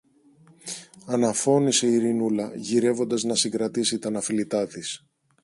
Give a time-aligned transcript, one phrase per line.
[1.05, 5.05] αναφώνησε η Ειρηνούλα, γυρεύοντας να συγκρατήσει τ' αναφιλητά της.